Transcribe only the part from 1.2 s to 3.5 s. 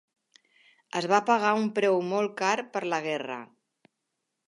pagar un preu molt car per la guerra.